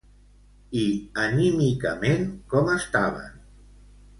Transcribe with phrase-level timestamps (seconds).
[0.83, 0.85] I
[1.25, 3.37] anímicament com estaven?